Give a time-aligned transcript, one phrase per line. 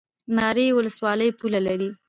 [0.35, 1.89] ناری ولسوالۍ پوله لري؟